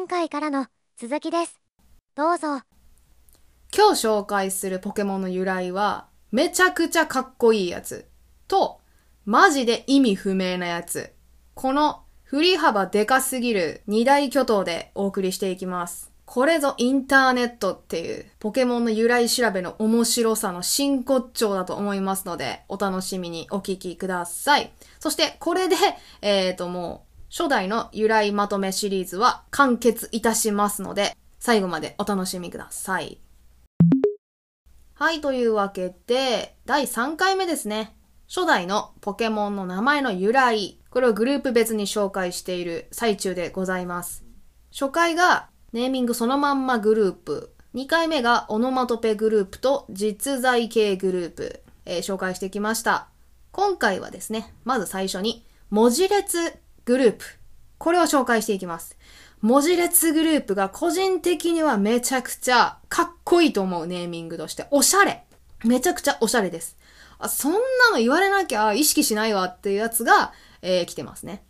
[0.00, 1.60] 前回からの続きです。
[2.14, 2.62] どうぞ。
[3.76, 8.08] 今日紹介するポケモンの由来は、めちゃくちゃかっこいいやつ
[8.48, 8.80] と、
[9.26, 11.12] マジで意味不明なやつ。
[11.52, 16.10] この振り幅でかすぎる二大巨頭でお送りしていきます。
[16.24, 24.72] これぞインターネットっていうポケモンの由来調べの面白さの真骨頂だと思いますので、お楽しみにお聞きください。
[24.98, 25.76] そしてこれで、
[26.22, 33.20] えーともう、初代の由来まとめシリーズは完結いたしますので、最後までお楽しみください。
[34.94, 37.94] はい、というわけで、第3回目ですね。
[38.28, 40.80] 初代のポケモンの名前の由来。
[40.90, 44.24] これをグループ別に紹介している最中でございます。
[44.72, 47.54] 初回がネーミングそのまんまグループ。
[47.76, 53.06] 2回目がオノマトペグループと実在系グループ、えー紹介してきました。
[53.52, 57.24] 今回はですね、まず最初に文字列グループ。
[57.78, 58.96] これを紹介していきます。
[59.40, 64.66] 文字列グループが個人的にはめちゃくちゃかっこいいと思うネーミングとして。
[64.70, 65.24] おしゃれ。
[65.64, 66.76] めちゃくちゃおしゃれです。
[67.18, 67.58] あ、そんな
[67.92, 71.42] の言われなきゃ意識しないわっていうやつが、えー来てますね。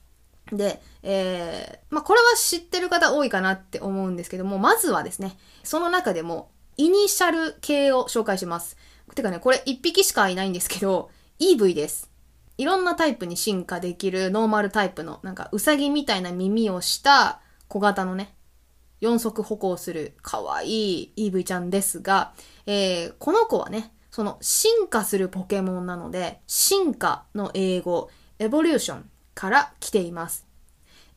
[0.52, 8.76] で、えー、まあ、これは知ってる方多いかなって思うんですけども、まずはですね、その中でも、イニシャル系を紹介します。
[9.14, 12.09] てかね、これ1匹しかいないんですけど、EV です。
[12.60, 18.34] いろんなタイプに進化できるノーマルタイプの、なんか、ウサギみたいな耳をした小型のね、
[19.00, 22.34] 四足歩行する可愛い EV ちゃんですが、
[22.66, 30.46] えーこの子はね、その進化するポケモンなので、進化の英語、エボリューションから来ています。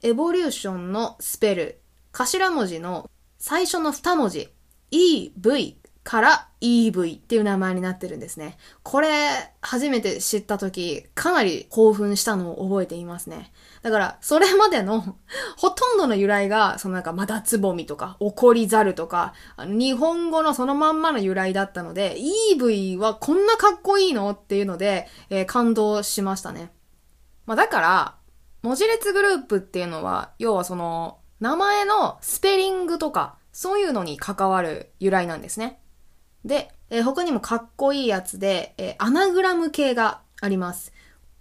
[0.02, 1.81] エボリューションのスペル、
[2.13, 4.50] 頭文字の最初の二文字、
[4.91, 8.58] EV から EV っていう名前になってるんですね。
[8.84, 9.09] これ、
[9.62, 13.52] 初めて知った時、かなり興奮したのを覚えていますね。
[13.82, 15.02] だから、それまでの
[15.58, 22.18] ほとんどの由来が、そのなんか、マダツボミとか、怒りザルとか、日本語のそのまんまの由来だったので、
[22.56, 26.72] EV はこんなかっこいいのっていうので、えー感動しましたね。
[27.46, 28.16] まあだから、
[28.62, 35.80] 文字列グループっていうのは、要はその、名前のスペリングとか、そういうのに関わる由来なんですね。
[36.46, 40.94] で、えー他にもかっこいいやつで、えーアナグラム系があります。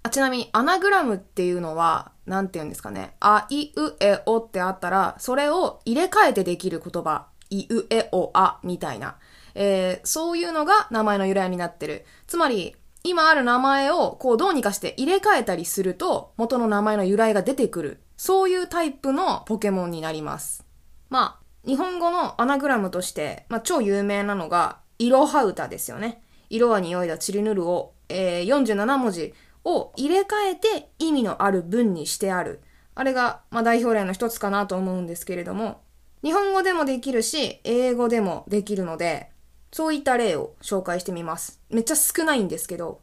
[0.05, 3.15] あちなみに、アナグラムっていうのは、なんて言うんですかね。
[3.21, 7.27] あ、い、う、え、おってあったら、それを入れ替えてできる言葉。
[7.51, 9.17] い、う、え、お、あ、みたいな。
[9.55, 12.05] えーそういうのが名前の由来になってる。
[12.27, 12.75] つまり、
[13.05, 18.01] 今ある名前を、こう、どうにかして入れ替えたりすると、元の名前の由来が出てくる。
[18.17, 20.65] そういうタイプのポケモンになります。
[21.11, 26.23] まあ、日本語のアナグラムとして、まあ、超有名なのが、いろは歌ですよね。
[26.49, 32.61] 色は匂いだ、チリヌルを、えー47文字を入れ替えて意味のある文にしてある。
[32.95, 35.81] あれが、まあ、代表例の一つかなと思うんですけれども、
[36.23, 39.31] 日本語でもできるし、英語でもできるので、
[39.73, 41.61] そういった例を紹介してみます。
[41.71, 43.01] めっちゃ少ないんですけど、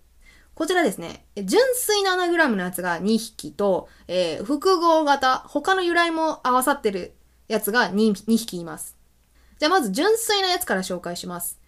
[0.54, 7.14] こちらですね、純粋なアナグラムのやつが2匹と、えー複合型、他の由来も合わさってる
[7.50, 8.96] やつが 2, 2匹います。
[9.58, 11.59] じゃあまず純粋なやつから紹介します。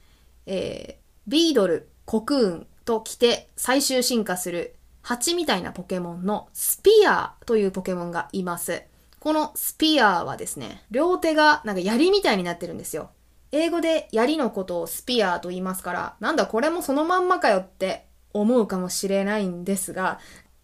[0.45, 8.83] えービードル、コクーンと来て最終進化する蜂みたいなポケモンのスピアーというポケモンがいます。
[9.19, 13.11] このスピアーはですね、両手がなんか槍みたいになってるんですよ。
[13.51, 20.19] 英語で槍のことをスピアーと言いますから、なんだこれもそのまんまかよって思うかもしれないんですが、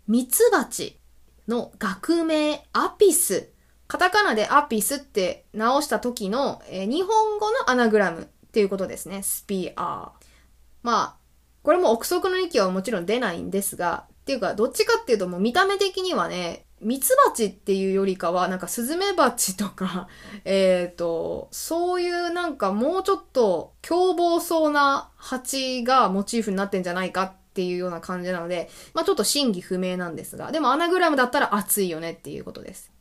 [0.07, 0.99] ミツバチ
[1.47, 3.51] の学名アピス。
[3.87, 9.21] カタカナでアピスって直した時の、えー日本語のアナグラムっていうことですね。
[9.21, 10.25] スピアー。
[10.81, 11.15] まあ、
[11.61, 20.07] これも憶測の域はもちろん出ないんですが、っていうか、どっちかっていうともう見た目的にはね、ミツバチっていうよりかは、なんかスズメバチとか、
[20.43, 32.91] えっ、と、そういうなんかもうちょっと凶暴そうな蜂がモチーフになってんじゃないかっていうような感じなので、まあちょっと真偽不明なんですが、でもアナグラムだったら熱いよねっていうことです。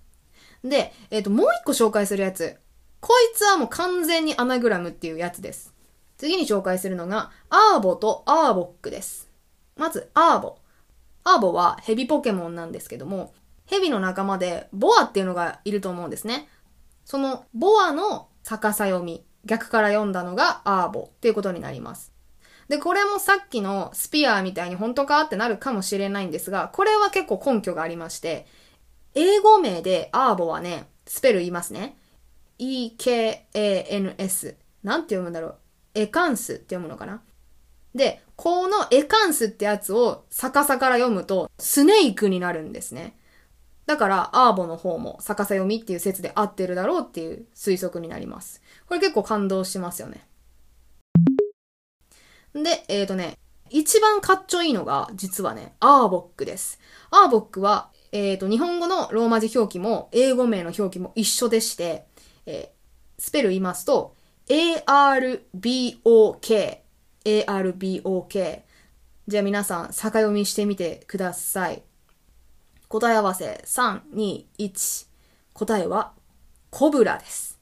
[0.62, 2.58] で、えっ、と、もう一個紹介するやつ。
[3.00, 5.74] こいつはもう完全にアナグラムっていうやつです。
[6.16, 9.28] 次に紹介するのが、アーボとアーボックです。
[9.76, 10.56] まず、アーボ。
[11.24, 13.34] アーボはヘビポケモンなんですけども、
[13.66, 16.48] ヘビの仲間でボアっていうのがいると思うんですね。
[17.04, 22.12] そのボアの逆さ読み、逆から読んだのがアーボっていうことになります。
[22.68, 28.46] で、これもさっきのスピアーみたいに本当かってなるかもしれないんですが、これは結構根拠がありまして、
[29.14, 31.96] 英語名でアーボはね、スペル言いますね。
[32.58, 34.56] E-K-A-N-S。
[34.82, 35.56] なんて読むんだろう？
[35.94, 37.22] エカンスって読むのかな？
[37.94, 43.16] で、このエカンスってやつを逆さから読むと、スネークになるんですね。
[43.86, 48.60] だから、アーボの方も逆さ読みっていう説で合ってるだろうっていう推測になります。
[48.86, 50.26] これ結構感動しますよね。
[52.52, 53.38] で、えっ、ー、とね、
[53.70, 56.80] 一番かっちょいいのが、実はね、アーボックです。
[57.10, 62.06] アーボックは、えっ、ー、と、日本語のローマ字表記も、英語名の表記も一緒でして、
[62.46, 64.16] えー、スペル言いますと、
[64.48, 65.48] ARBOK、
[67.24, 68.60] ARBOK。
[69.26, 71.82] じゃあ皆さん、逆読みしてみてください。
[72.88, 75.08] 答え合わせ、3、2、1。
[75.52, 76.12] 答えは、
[76.70, 77.58] コブラです。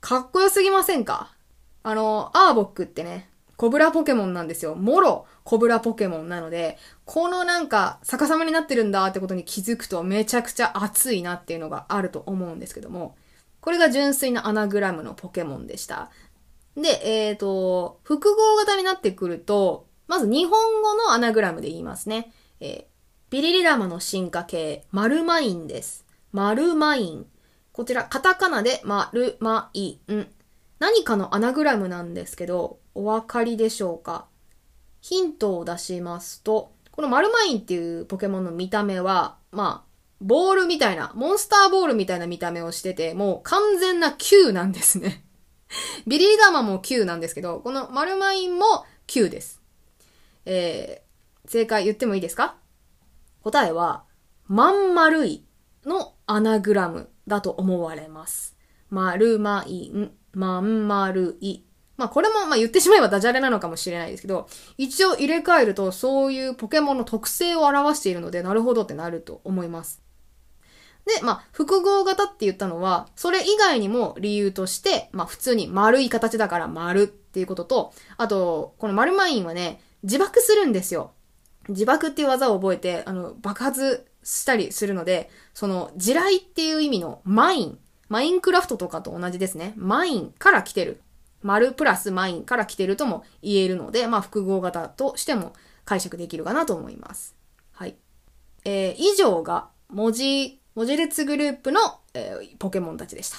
[0.00, 1.34] かっこよすぎませんか？
[1.82, 4.76] あの、アーボックってね、コブラポケモンなんですよ。
[4.76, 13.16] もろ、コブラポケモンなので、このなんか逆さまになってるんだってことに気づくとめちゃくちゃ熱いなっていうのがあると思うんですけども、
[13.60, 16.10] これが純粋なアナグラムのポケモンでした。
[16.76, 22.32] で、えっ、ー、と、複合型になってくると、まず日本語のアナグラムで言いますね。
[22.60, 22.84] えー、
[23.30, 26.06] ビリリラマの進化系、マルマインです。
[26.32, 27.26] マルマイン。
[27.72, 30.28] こちら、カタカナでマルマイン。
[30.78, 34.26] 何かのアナグラムなんですけど、お分かりでしょうか？
[35.00, 39.87] ヒントを出しますと、このマルマインっていうポケモンの見た目は、まあ、
[40.20, 45.24] ボールみたいな、モンスターボールみたいな見た目をしてて、もう完全な Q なんですね。
[46.06, 49.60] ビリーダーマも Q なんですけど、このマルマインも Q です。
[50.44, 52.56] えー、正解言ってもいいですか？
[53.42, 54.04] 答えは、
[54.46, 55.44] まん丸い
[55.84, 58.56] のアナグラムだと思われます。
[58.90, 61.64] まるまいん、まん丸い。
[61.96, 64.48] まあこれもまあ言ってしまえばダジャレなのかもしれないですけど、
[64.78, 70.02] 一応入れ替えるとそういうポケモンの特性を表しているので、なるほどってなると思います。
[71.08, 81.12] で、まあ、複合型って言ったのは、それ以外にも理由として、まあ普通に丸い形だから丸っていうことと、あと、この丸マインはね、自爆するんですよ。
[81.68, 87.78] 自爆っていう技を覚えて、あの、爆発したりするので、その、地雷っていう意味のマイン、
[88.08, 89.74] マインクラフトとかと同じですね。
[89.76, 91.00] マインから来てる。
[91.42, 95.52] 丸プラスマインから来てるとも言えるので、まあ複合型としても
[95.84, 97.36] 解釈できるかなと思います。
[97.72, 97.96] はい。
[98.64, 101.80] えー、以上が文字、文字列グループの、
[102.14, 103.38] えー、ポケモンたちでした。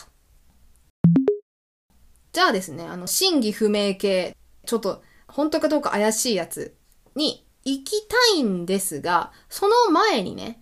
[2.34, 6.76] じゃあですね、あの、真偽不明系、ちょっと本当かどうか怪しいやつ
[7.16, 10.62] に行きたいんですが、その前にね、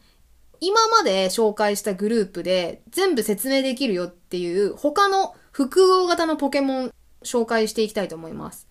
[0.59, 6.91] 今まで紹介したグループで全部説明できるよっていう他の複合型のポケモン
[7.23, 8.67] 紹介していきたいと思います。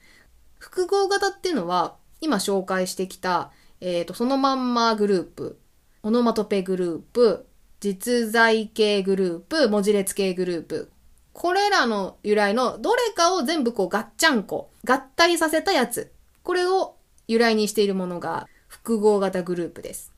[0.60, 3.50] 複合型っていうのは今紹介してきた、
[3.80, 5.58] えっ、ー、と、そのまんまグループ、
[6.04, 7.48] オノマトペグループ、
[7.80, 10.90] 実在系グループ、文字列系グループ。
[11.32, 16.12] これらの由来のどれかを全部こうガッチャンコ、合体させたやつ。
[16.42, 16.96] これを
[17.28, 20.12] 由来にしているものが複合型グループです。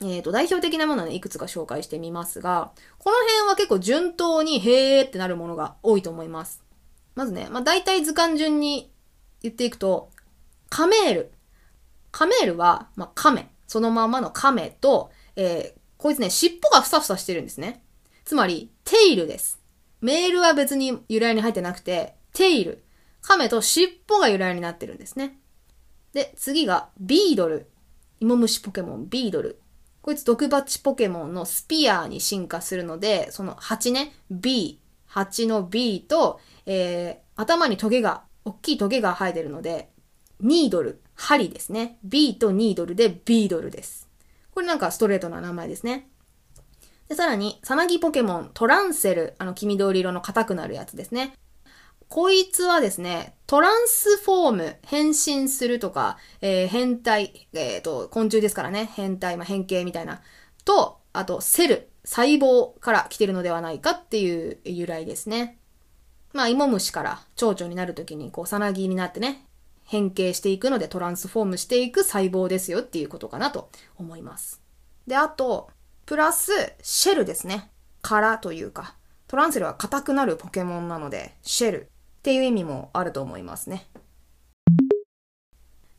[0.00, 6.62] えっ、ー、と、代表的なものはね、いくつか紹介してみますが、この辺は結構順当にへーってなるものが多いと思います。
[7.14, 8.92] まずね、まあ、大体図鑑順に
[9.42, 10.10] 言っていくと、
[10.68, 11.32] カメール。
[12.10, 13.50] カメールは、まあ、カメ。
[13.66, 17.82] そのままのカメと、えー、こいつね、尻尾がふさふさしてるんですね。
[18.24, 19.60] つまり、テイルです。
[20.00, 22.84] メールは別に由来に入ってなくて、テイル。
[23.20, 25.38] カメと尻尾が由来になってるんですね。
[26.12, 27.68] で、次が、ビードル。
[28.20, 29.60] 芋虫ポケモン、ビードル。
[30.00, 39.90] こいつ毒蜂ポケモンのスピアーに進化するので、その蜂ね、B、蜂の B と、えー、頭にトゲが、大きいトゲが生えてるので、
[40.40, 41.98] ニードル、針ですね。
[42.04, 44.07] B とニードルでビードルです。
[44.58, 46.08] これなんかストレートな名前ですね。
[47.08, 51.32] で、さらに、さなぎポケモン、トランセル、あの、黄緑色の硬くなるやつですね。
[52.08, 60.22] こいつはですね、トランスフォーム、変身するとか、えー、変態、えっ、ー、と、昆虫ですからね、変態、まあ、変形みたいな、
[60.64, 65.60] と、あと、セル、細胞から来てるのではないかっていう由来ですね。
[66.32, 69.47] まあ、芋虫から蝶々になるときに、こう、さなぎになってね、
[69.88, 74.60] 変形していくのでトランスフォームしていく細胞ですよっていうことかなと思います。
[75.06, 75.70] で、あと、
[76.04, 76.52] プラス、
[76.82, 77.70] シェルですね。
[78.02, 78.96] 殻というか、
[79.28, 81.80] トランセルは硬くなるポケモンなので、シェル。
[82.18, 83.86] っていう意味もあると思いますね。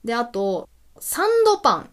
[0.03, 0.69] で、あと、
[0.99, 1.89] サンドパン。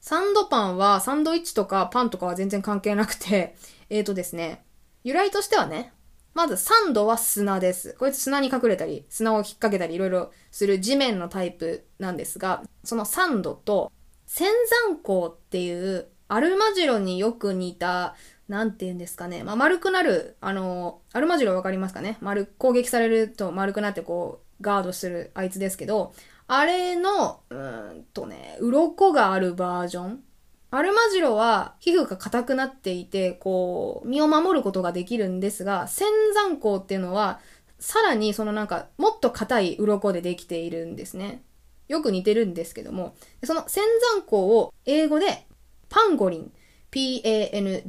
[0.00, 3.56] サンドパンはサンドイッチとかパンとかは全然関係なくて、
[3.88, 4.64] えーとですね、
[5.02, 5.92] 由来としてはね、
[6.34, 7.94] まずサンドは砂です。
[7.98, 13.92] こいつ砂に隠れたり、砂を引っ掛けたりいろいろする地面のタイプなんですが、そのサンドと、
[14.26, 14.48] 仙
[14.86, 18.14] 山港っていうアルマジロによく似た
[18.48, 19.42] なんて言うんですかね。
[19.42, 26.12] まあ、丸くなる、あの、アルマジロわかりますかね丸、攻撃されると丸くなってこう、ガードするあいつですけど、
[26.46, 30.24] あれの、うんとね、鱗があるバージョン
[30.72, 37.40] アルマジロは皮膚が硬くなっていて、こう、身を守ることができるんですが、仙山鋼っていうのは、
[37.80, 41.42] さらにそのなんか、もっと硬い鱗でできているんですね。
[41.88, 43.82] よく似てるんですけども、その仙
[44.14, 45.44] 山鋼を英語で
[45.88, 46.52] パンゴリン、
[46.92, 47.84] p-a-n-g-o-l-i-n、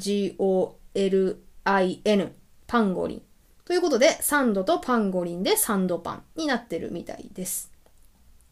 [2.65, 3.21] パンゴリン。
[3.63, 7.71] ということで、サンドとパンゴリンでサンドパンになってるみたいです。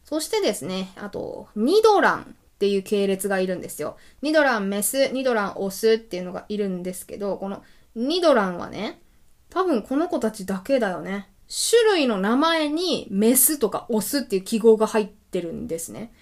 [0.04, 3.96] そしてですね、あと、ニドランっていう系列がいるんですよ。
[4.20, 7.62] ニドランメス、ニドランオスっていうのがいるんですけど、この
[7.94, 9.00] ニドランはね、
[9.48, 11.30] 多分この子たちだけだよね。
[11.48, 16.12] 種類の名前にメスとかオスっていう記号が入ってるんですね。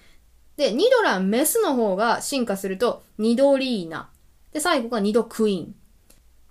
[0.57, 4.09] で、ニドランメスの方が進化すると、ニドリーナ。
[4.52, 5.75] で、最後がニドクイーン。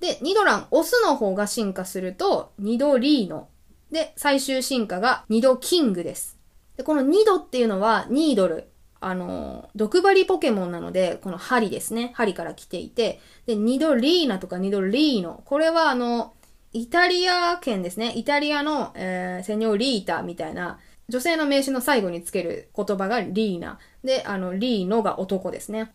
[0.01, 3.47] で、ニドランオスの方が進化すると、ニドリーノ。
[3.89, 6.37] で、最終進化がニドキングです。
[6.75, 8.67] で、このニドっていうのは、ニードル。
[8.99, 12.11] あの、毒針ポケモンなので、この針ですね。
[12.15, 15.41] 針から来ていて、で、ニドリーナとかニドリーノ。
[15.45, 16.33] これはあの、
[16.73, 18.13] イタリア圏ですね。
[18.15, 23.79] イタリアの、えー、セニョリータみたいな、女性の名詞の最後につける言葉がリーナ。
[24.03, 25.93] で、あの、リーノが男ですね。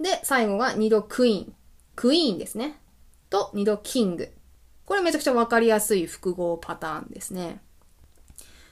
[0.00, 1.54] で、最後がニドクイーン。
[1.94, 2.78] クイーンですね。
[3.30, 4.32] と、ニドキング。
[4.84, 7.60] これめちゃくちゃわかりやすい複合パターンですね。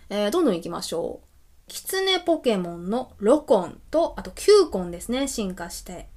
[0.09, 1.30] えー、どんどん行きましょう。
[1.71, 6.09] キツネポケモンのロコンと、あとキューコンですね、進化して。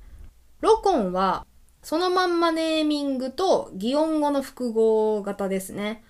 [0.61, 1.45] ロコンは、
[1.83, 6.03] そのまんまネーミングと擬音語の複合型ですね。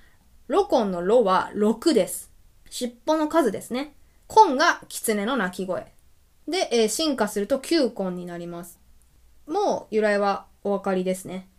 [0.48, 2.32] ロコンのロは6です。
[2.70, 3.98] 尻尾の数ですね。
[4.28, 5.92] コンがキツネの鳴き声。
[6.48, 8.80] で、えー、進化するとキューコンになります。
[9.46, 11.50] もう由来はお分かりですね。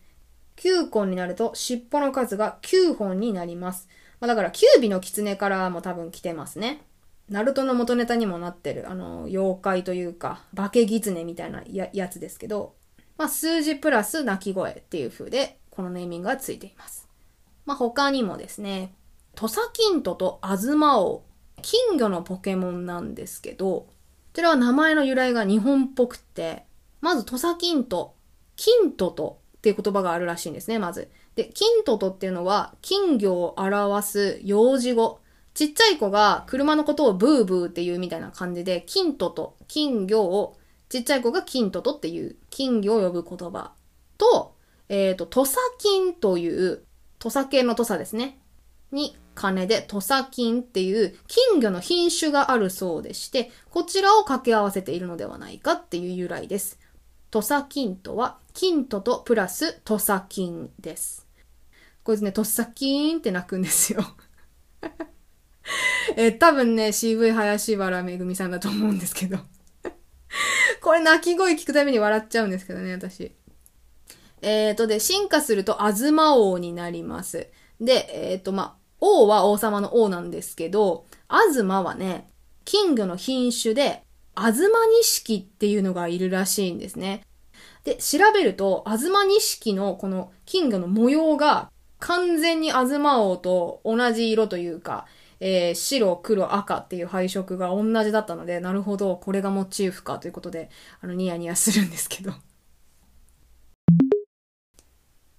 [0.56, 3.88] 9コンになると尻尾の数が9本になります。
[4.20, 6.80] まあ、だから9尾の狐からも多分来てますね。
[7.28, 12.74] ナルトの元ネタにもなってる、あの、妖怪というか、化け狐みたいなややつですけど、
[13.16, 17.08] まあ、数字プラス鳴き声っていう風で、このネーミングがついています。
[17.64, 18.94] まあ、他にもですね、
[19.34, 21.24] トサキントとアズマオ
[21.62, 23.88] 金魚のポケモンなんですけど、こ
[24.34, 26.66] ちらは名前の由来が日本っぽくて、
[27.00, 28.14] まずトサキント、
[28.56, 31.10] キントとっていう言葉があるらしいんですね、まず。
[31.36, 35.20] で、キントトっていうのは金魚を表す幼児語。
[35.54, 40.58] ちっちゃい子が車のことをブーブーっていうみたいな感じで、金とと、金魚を、
[40.88, 43.72] ちっちゃい子が金ととっていう金魚を呼ぶ言葉
[44.18, 44.56] と、
[44.88, 46.84] えっ、ー、と、土佐金という、
[47.20, 48.38] 土佐系の土佐ですね。
[48.90, 56.80] に、金で土佐金っていう金魚の品種があるそうでして、こちらを掛け合わせているのではないかっていう由来です。
[57.30, 61.28] 土佐金とは、金ととプラス土佐金です。
[62.02, 64.04] こいつね、土佐金って鳴くんですよ
[66.16, 69.38] え多分ね、CV 林原めぐみさんだと思うんですけど
[70.82, 73.32] これ鳴き声聞くたびに笑っちゃうんですけどね、私。
[74.42, 77.48] えっ、ー、とで、進化すると、あずま王になります。
[77.80, 82.28] で、えっ、ー、と、ま、王は王様の王なんですけど、あずまはね、
[82.64, 84.02] 金魚の品種で、
[84.34, 87.22] あずま錦っていうのがいるらしいんですね。
[87.84, 95.06] で、調べると、あずま錦のこの金魚の模様が完全にあずま王と同じ色というか、
[95.46, 100.70] えー、白、黒、赤っていう配色が同じだったので、なるほど、これがモチーフかということで、
[101.02, 102.30] あの、ニヤニヤするんですけど。
[102.32, 102.38] ま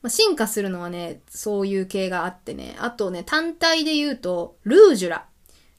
[0.03, 2.75] あ、進化するのはね、そういう系があってね。
[2.77, 5.25] あとね、単体で言うと、ルージュラ。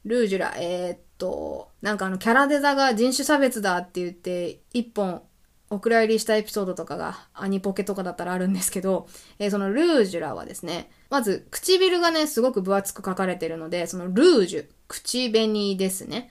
[0.05, 5.23] ルージュラ、えー、っと、なんかあの、キャラデザが人種差別だって言って、一本
[5.69, 9.09] お蔵入りしたエピソードとかがアニポケとかだったらあるんですけど、
[9.39, 16.31] えー、そのルージュラはですね、まず唇がね、すごく分厚く書かれてるので、そのルージュ、口紅ですね。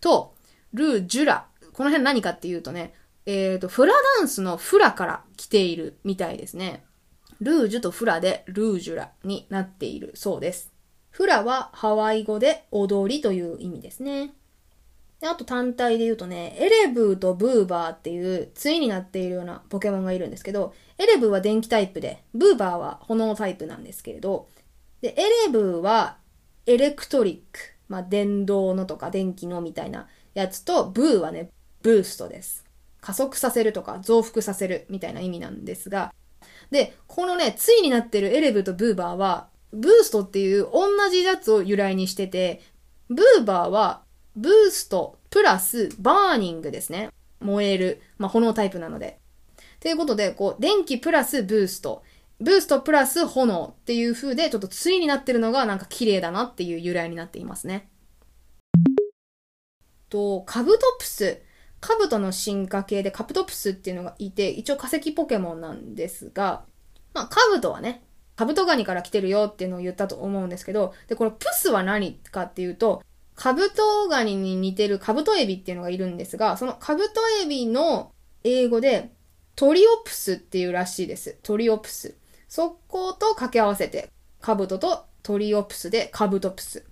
[0.00, 0.34] と、
[0.72, 1.46] ルージュラ。
[1.72, 2.94] この辺何かっていうとね、
[3.26, 6.84] えっ、ー、と、フラダンスのフラから来ているみたいですね。
[7.40, 10.72] ルージュとフラでルージュラになっているそうです。
[11.10, 14.34] フラはハワイ語で踊りという意味ですね。
[15.24, 24.50] で、あと単体で言うとね、エレブーとブーバーっていう対になっているようなポケモンがいるんですけど、エレブーは電気タイプで、ブーバーは炎タイプなんですけれど、
[25.00, 26.18] で、エレブーは
[26.66, 31.48] エレクトリック、まあ、電動のとか電気のみたいなやつと、ブーはね、
[31.80, 32.66] ブーストです。
[33.00, 36.12] 加速させるとか増幅させるみたいな意味なんですが、
[36.70, 42.60] で、このね、対になってるエレブーとブーバーは、ブーストっていう同じやつを由来にしてて、
[43.08, 44.03] ブーバーは
[44.36, 47.10] ブーストプラスバーニングですね。
[47.40, 48.00] 燃える。
[48.18, 49.20] まあ、炎タイプなので。
[49.80, 52.02] ということで、こう、電気プラスブースト。
[52.40, 57.88] ブーストプラス炎っていう風で、ちょっと対になってるのがなんか綺麗だなっていう由来になっていますね。
[60.08, 61.42] と、カブトプス。
[61.80, 66.64] カブトの進化系でカプトプスっていうのがいて、一応化石ポケモンなんですが、
[67.12, 68.02] まあ、カブトはね、
[68.36, 73.02] カブトガニから来てるよっていうのを言ったと思うんですけど、で、このプスは何かっていうと、
[73.34, 78.12] カブトガニに似てるカブトエビっていうのがいるんですが、そのカブトエビの
[78.44, 79.10] 英語で
[79.56, 81.38] トリオプスっていうらしいです。
[81.42, 82.16] トリオプス。
[82.48, 84.10] そこと掛け合わせて、
[84.40, 86.84] カブトとトリオプスでカブトプス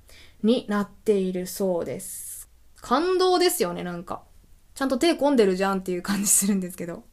[0.43, 2.51] になっているそうです。
[2.81, 4.23] 感動ですよね、なんか。
[4.75, 7.05] ちゃんと手込んでるじゃんっていう感じするんですけど。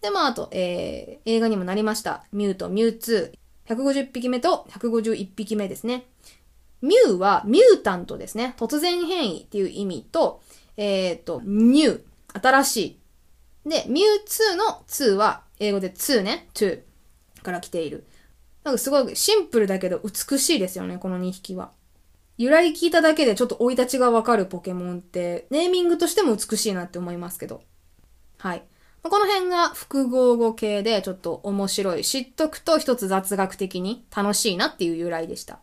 [0.00, 2.24] で、まあ、あと、えー、映画にもなりました。
[2.32, 3.32] ミュウとミュウ2。
[3.66, 6.06] 150匹目と151匹目ですね。
[6.82, 8.54] ミュウはミュータントですね。
[8.56, 10.40] 突然変異っていう意味と、
[10.76, 12.76] えっ、ー、と、ニュー、新し
[13.64, 13.68] い。
[13.68, 16.80] で、ミュウ2の2は、英語で2ね、2
[17.42, 18.06] から来ている。
[18.64, 21.72] なんかすごいシンプルだけど美しいですよね、この2匹は。
[22.36, 27.62] 由来聞いただけでちょっと生い立ちがわかるポケモンって、ネーミングとしても美しいなって思いますけど。
[28.38, 28.62] はい。
[29.02, 32.04] この辺が複合語系でちょっと面白い。
[32.04, 35.58] 知っとくと一つ雑学的に楽しいなっていう由来でした。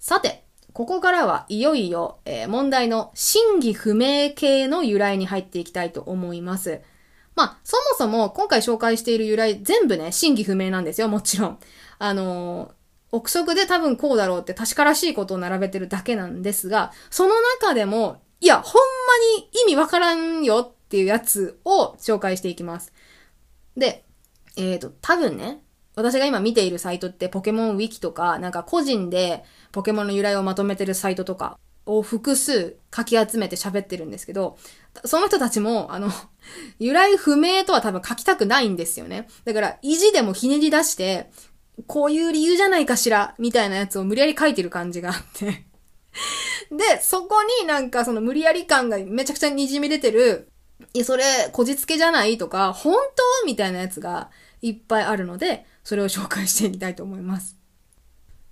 [0.00, 6.80] さて、ここからはいよいよ、えー、問題の真偽不明系の由来に入っていきたいと思います。
[7.36, 11.58] まあ、そもそも今回紹介している由来全部ね、真偽不明なんですよ、もちろん。
[11.98, 12.72] あのー、
[13.12, 18.82] 憶測で多分こうだろうって確からしいことを並べてるだけなんですが、その中でも、いや、ほん
[19.36, 22.94] まに意味わからんよっていうやつを紹介していきます。
[23.76, 24.06] で、
[24.56, 25.62] えっ、ー、と、多分ね、
[25.96, 34.56] 私が今見ているサイトってポケモンウィキとか、なんか個人でポケモンの由来をまとめてるサイトとかを複数書き集めて喋ってるんですけど、
[35.04, 36.10] その人たちも、あの、
[36.78, 39.28] 由来不明とは多分書きたくないんですよね。
[39.44, 41.30] だから、意地でもひねり出して、
[41.86, 45.64] こういう理由じゃないかしら、みたいなやつを無理やり書いてる感じがあって
[46.70, 50.48] で、そこになんかその無理やり感がめちゃくちゃ滲み出てる
[50.92, 53.46] いや、それ、こじつけじゃないとか、本当？
[53.46, 54.30] みたいなやつが
[54.62, 57.58] いっぱいあるので、それを紹介していきたいと思います。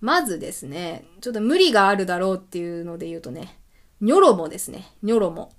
[0.01, 3.59] まずですね、ちょっと無理があるだろうっていうので言うとね、
[4.01, 4.93] ニョロモですね。
[5.03, 5.53] ニョロモ。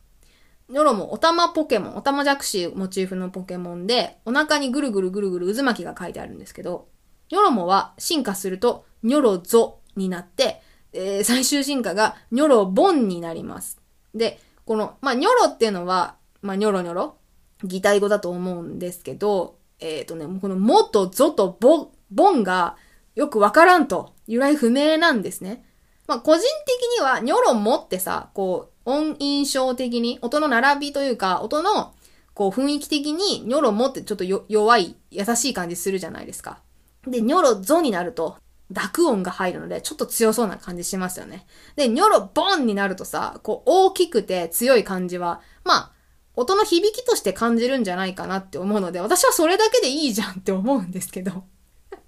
[0.70, 6.88] ニョロモ、オタマポケモン、オタマジャクシモチーフのポケモンで、お腹にぐるぐるぐるぐる渦巻きが書いてあるんですけど、
[7.32, 10.62] ニョロモは進化すると、ニョロゾになって、
[10.94, 13.80] えー、最終進化がニョロボンになります。
[14.16, 17.18] で、この、まあ、ニョロっていうのは、まあ、ニョロニョロ、
[17.64, 22.76] 擬態語だと思うんですけど、えっ、ー、とね、このもとぞとボ、ボンが
[23.16, 25.66] よくわからんと、由来不明なんですね。
[26.08, 31.94] まあ、個人的には、ニョロもってさ、こう、音印象的に、音の並びというか、音の、
[32.34, 36.60] こう、雰囲気的に、ニョロもってちょっと弱い、優しい感じするじゃないですか。
[37.08, 38.38] で、ニョロゾになると、
[38.72, 41.46] 濁音が入るので、ちょっと強そうな感じしますよね。
[41.76, 45.92] で、ニョロボンになるとさ、こう、大きくて強い感じは、まあ、
[46.40, 51.44] 音の響きとして感じるんじゃないかなって思うので、私はそれだけでいいじゃんって思うんですけど。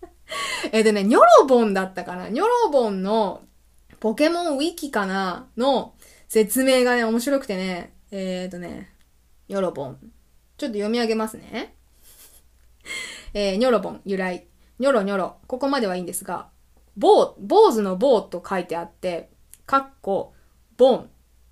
[0.71, 3.41] えでね、ニョロボンだったかなニョロボンの
[3.99, 5.95] ポケモンウィキかなの
[6.29, 8.95] 説明がね、面白くてね、えっ、ー、とね、
[9.49, 9.99] ニョロボン。
[10.57, 11.75] ちょっと読み上げますね。
[13.35, 14.47] えー、ニョロボン由来。
[14.79, 15.35] ニョロニョロ。
[15.45, 16.47] ここまではいいんですが、
[16.95, 19.29] 坊、坊主の坊と書いてあって、
[19.65, 20.33] かっこ、
[20.77, 21.09] ボン。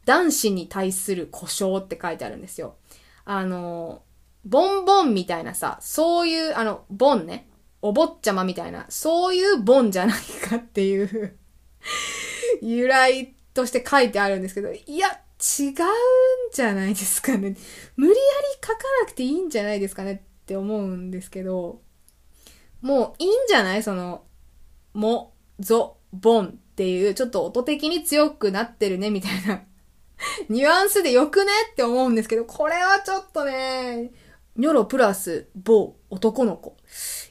[0.10, 2.78] 男子に対する故障って書いてあるんですよ。
[3.26, 4.02] あの、
[4.43, 7.48] ボンボンみたいなさ、そういう、あの、ボンね。
[7.84, 10.19] お坊ちゃまみたいな、そういうボンじゃない
[10.50, 11.38] かっていう
[12.63, 15.76] 由来として書いてあるんですけど、いや、違うん
[16.52, 17.56] じゃないですかね。
[17.95, 18.22] 無理やり
[18.65, 21.82] 書かなくていいんじゃないですかねって思うんですけど、
[22.82, 23.84] もういいんじゃない？
[23.84, 24.24] その、
[24.93, 29.62] も、ぞ、ボンっていう、ちょっと音的に強くなってるね、みたいな
[30.49, 31.51] ニュアンスでよくね？
[31.71, 34.12] って思うんですけど、これはちょっとね、
[34.55, 36.75] ニョロプラス某男の子。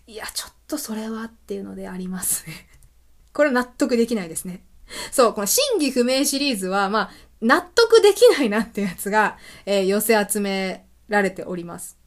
[0.06, 2.68] いや、ちょっとそれはっていうのでありますね。
[3.32, 4.64] これ納得できないですね。
[5.12, 11.98] そう、この真偽不明シリーズは、まあ、納得できないなっていうやつが、えー、寄せ集められております。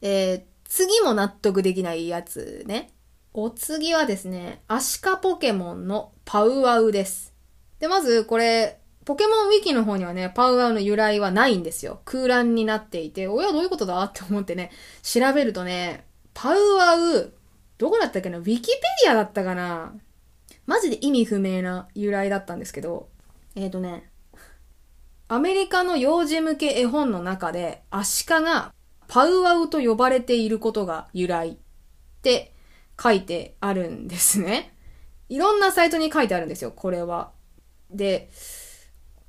[0.00, 2.92] えー、次も納得できないやつね。
[3.34, 7.34] お次はですね、アシカポケモンのパウワウです。
[7.78, 12.02] で、まずこれ、ポケモンウィキの方にはね、パウワウの由来はないんですよ。
[12.04, 14.70] 空欄になっていて、おや、どういうことだって思ってね、
[15.02, 17.32] 調べるとね、パウワウ、
[17.78, 18.36] どこだったっけな？
[18.36, 19.94] ウィキペディアだったかな？
[20.66, 23.08] マジで意味不明な由来だったんですけど、
[23.54, 24.10] えっ、ー、とね、
[25.28, 28.74] アメリカの幼児向け絵本の中で、アシカが
[29.06, 31.56] パウワウと呼ばれていることが由来っ
[32.20, 32.52] て
[33.02, 34.74] 書いてあるんですね。
[35.30, 37.30] いろんなサイトに書いてあるんですよ、これは。
[37.90, 38.28] で、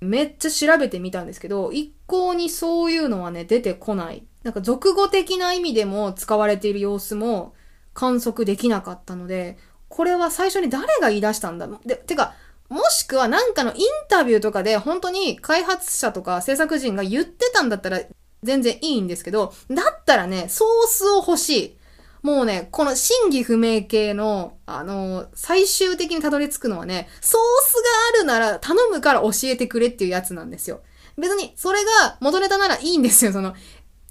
[0.02, 4.24] めっちゃ調べてみたんですけど、一向にそういうのはね、出てこない。
[4.44, 7.54] なんか俗語的な意味でも使われている様子も
[7.94, 9.58] 観測できなかったので、
[9.90, 12.34] これは最初に誰が言い出したんだで、てか、
[12.70, 18.00] もしくはなんかのインタビューとかで本当に開発者とか制作人が言ってたんだったら
[18.44, 21.79] 全然いいんですけど、だったらね、ソースを欲しい。
[22.22, 27.80] もうね、この真偽不明系の、あの最終的にたどり着くのはね、ソースが
[28.20, 30.82] あるなら頼むから教えてくれっていうやつなんですよ。
[31.18, 33.32] 別に、それが元ネタならいいんですよ。
[33.32, 33.54] その、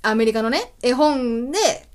[0.02, 1.87] アメリカのね、絵本で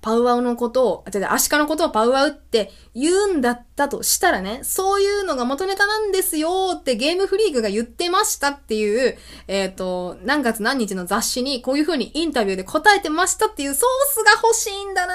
[0.00, 15.14] パウアウのことを、あ違う、アシカのことをパウアウって言うんだったとしたらね、そういうのが元ネタなんですよってゲームフリークが言ってましたっていう、えっ、ー、と、何月何日の雑誌にこういう風にインタビューで答えてましたっていうソースが欲しいんだな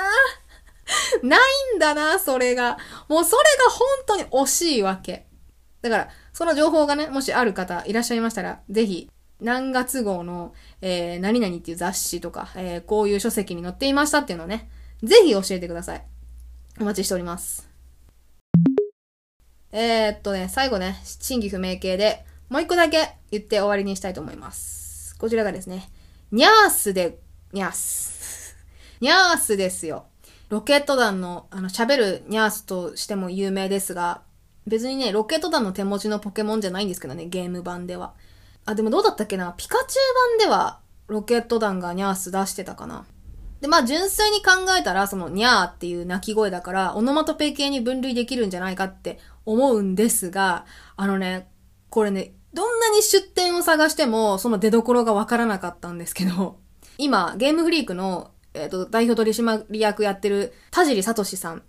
[1.23, 1.39] ない
[1.75, 2.77] んだな、それが。
[3.07, 5.25] もうそれが本当に惜しいわけ。
[5.81, 9.09] だから、その情報がね、もしある方いらっしゃいましたら、ぜひ、
[9.43, 14.69] 何月号の、えー、何々っていう雑誌とか、えー、こういう書籍に載っていましたっていうのをね、
[15.03, 16.03] ぜひ教えてください。
[16.79, 17.69] お待ちしております。
[19.73, 25.17] えー、っとね、最後ね、真偽不明系で、もう一個だけ言って終わりにしたいと思います。
[25.17, 25.89] こちらがですね、
[26.31, 27.19] ニャースで、
[27.51, 28.55] ニャース。
[29.01, 30.05] ニャースですよ。
[30.47, 34.21] ロケット団の、あの、喋るニャースとしても有名ですが、
[34.67, 38.13] 別にね、ロケット団の手持ちのポケモンじゃないんですけどね、ゲーム版では。
[38.65, 39.53] あ、でもどうだったっけな？
[39.57, 40.01] ピカチュ
[40.37, 43.05] ウ版ではロケット団がニャース出してたかな？
[43.61, 51.49] で、まあ純粋に考えたら、そのニャーっていう鳴き声だから、オノマトペ系に分類できるんじゃないかって思うんですが、あのね、
[51.89, 56.59] これね、どんなに出典を探しても、その出所がわからなかったんですけど、
[56.97, 61.63] 今、ゲームフリークの、えっ、ー、と、代表取締役やってる田尻聡さん。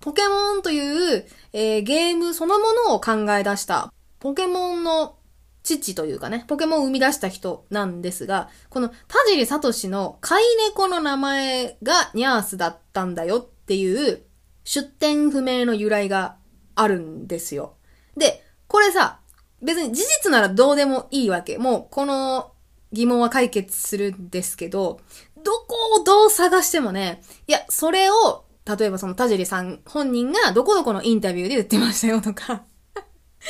[0.00, 5.16] ポケモンという、えー、ゲームそのものを考え出した、ポケモンの
[5.64, 8.96] 父というかね、ポケモンを生み出した人なんですが、この田
[9.26, 14.22] 尻聡の飼い猫の名前がニャースだったんだよっていう
[14.62, 16.36] 出典不明の由来が
[16.74, 17.74] あるんですよ。
[18.16, 19.20] で、これさ、
[19.62, 21.56] 別に事実ならどうでもいいわけ。
[21.56, 22.52] もうこの
[22.92, 25.00] 疑問は解決するんですけど、
[25.42, 32.64] どこをどう探してもね、いや、それを、例えばその田尻さん本人がどこどこのインタビューで言ってましたよとか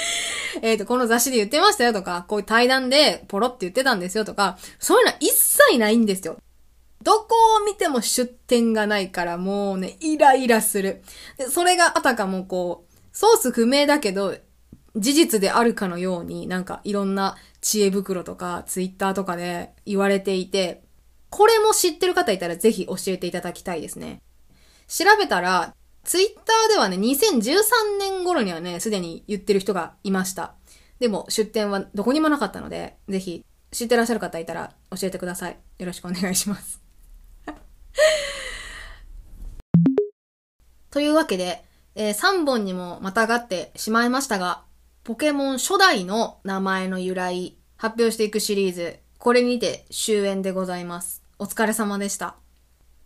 [0.62, 6.37] えっと、この雑誌で言ってましたよとか、こういう対談でポロって言ってたんですよとか、そういうのは一切ないんですよ。
[7.02, 11.02] どこを見ても出典がないからもうね、イライラする。
[11.37, 14.37] で、それがあたかもこう、ソース不明だけど、
[14.96, 20.83] 事実であるかのように、なんかいろんな知恵袋とかツイッターとかで言われていて、
[21.30, 24.22] これも知ってる方いたらぜひ教えていただきたいですね。
[24.87, 25.74] 調べたら、
[26.05, 30.55] ツイッターではね、2013年頃にはね、すでに言ってる人がいました。
[31.01, 35.59] でも、出店はどこにもなかったので、ぜひ、知ってらっしゃる方いたら教えてください。
[35.79, 36.81] よろしくお願いします。
[40.90, 41.64] というわけで、
[41.97, 44.62] えー、3本にもまたがってしまいましたが、
[45.03, 51.23] ポケモン初代の名前の由来、発表していくシリーズ、これにて終演でございます。
[51.38, 52.43] お疲れ様でした。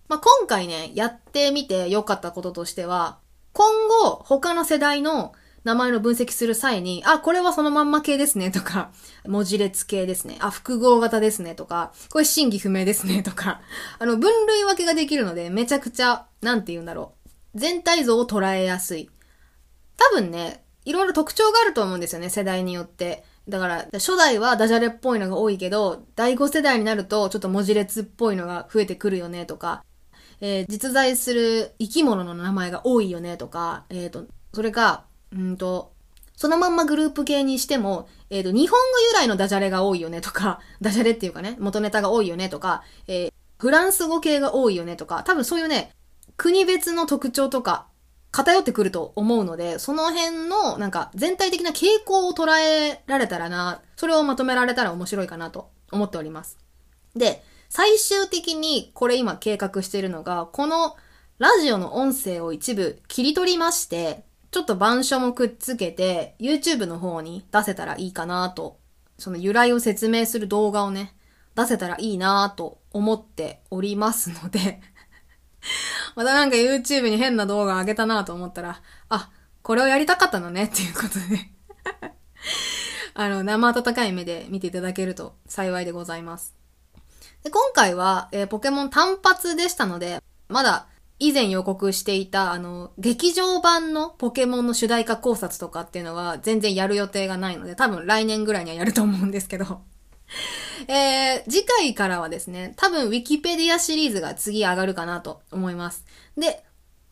[0.09, 3.19] まあ、今回ね、やってみて良かったこととしては、
[3.53, 5.33] 今後、他の世代の
[5.65, 8.91] 名前の分析する際に、あ、これはそのまんま系ですねとか、
[9.27, 10.39] 文字列系ですね。
[10.41, 13.61] あ、複合型ですねとか、これ真偽不明ですねとか、
[13.99, 17.29] あの、分類分けができるので、めちゃくちゃ、なんて言うんだろう。
[17.55, 19.11] 全体像を捉えやすい。
[19.97, 23.25] 多分ね、いろいろ特徴があると思うんですよね、世代によって。
[23.47, 29.85] だから、初代はダジャレっぽいのが多いけど、第5世代になるとちょっと文字列っぽいのが増えてくるよねとか、
[30.41, 35.93] えー、実在する生き物の名前が多いよねとか、えっ、ー、と、それか、うんと、
[36.37, 45.91] そのまんまグループ系にしても、えっ、ー、と、日本語由来のダジャレが多いよねとか、 ダジャレっていうかね、元ネタが多いよねとか、えー、フランス語系が多いよねとか、多分そういうね、
[46.37, 47.89] 国別の特徴とか、
[48.31, 56.59] 偏ってくると思うので、その辺の、なんか、全体的な傾向を捉えられたらな、それをまとめられたら面白いかなと思っております。
[57.17, 60.97] で、最終的にこれ今計画しているのが、この
[61.39, 68.79] ラジオの音声を一部切り取りまして、ちょっと板書もくっつけて、YouTube の方に出せたらいいかなと、
[69.19, 71.15] その由来を説明する動画をね、
[71.55, 74.81] 出せたらいいなと思っておりますので
[76.15, 79.31] またなんか YouTube に変な動画あげたなと思ったら、あ、
[79.63, 81.51] これをやりたかったのねっていうことで
[83.15, 86.58] あの、生温かい目で見ていただけると幸いでございます。
[87.49, 90.87] で今回は、えー、ポケモン単発でしたので、まだ
[91.19, 99.81] 以前予告していた、あの、劇場版のポケモンの主題歌考察とかっていうのは全然やる予定がないので、多分来年ぐらいにはやると思うんですけど。
[100.89, 106.05] えー、次回からはですね、多分ウィキペディアシリーズが次上がるかなと思います。
[106.37, 106.63] で、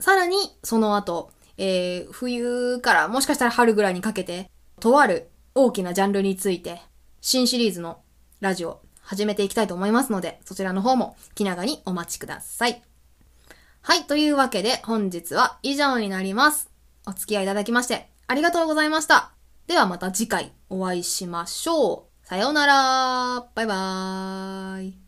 [0.00, 6.82] さらにその後、えー、冬からもしかしたら春ぐらいにかけて、とある大きなジャンルについて、
[7.22, 8.00] 新シリーズの
[8.40, 12.82] ラジオ始めていきたいと思いますので、そちらの方も気長にお待ちください。
[13.82, 16.68] はい、というわけで本日は以上になります。
[17.06, 19.30] お付き合いいただきましてありがとうございました。
[19.68, 22.26] ではまた次回お会いしましょう。
[22.26, 23.46] さようなら。
[23.54, 24.98] バイバーイ。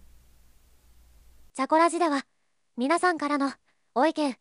[1.55, 2.25] チャコラジでは
[2.77, 3.51] 皆さんからの
[3.95, 4.37] ご意見、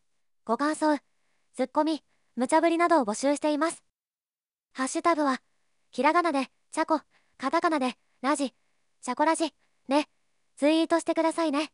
[0.45, 0.99] ご感想、
[1.55, 2.03] ツッコミ、
[2.35, 3.83] 無茶ぶりなどを募集しています。
[4.73, 5.41] ハッシュタグは、
[5.89, 7.01] ひらがなで、チャコ、
[7.39, 8.53] カタカナで、ラジ、
[9.01, 9.53] チャコラジ、
[9.87, 10.07] ね、
[10.57, 11.71] ツイートしてくださいね。